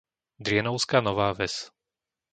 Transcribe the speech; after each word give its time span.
Drienovská 0.43 0.97
Nová 1.01 1.29
Ves 1.33 1.69